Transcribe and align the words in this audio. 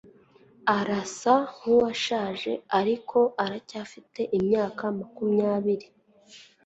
arasa 0.77 1.33
nkuwashaje, 1.53 2.51
ariko 2.79 3.17
aracyafite 3.43 4.21
imyaka 4.37 4.83
makumyabiri 4.99 5.87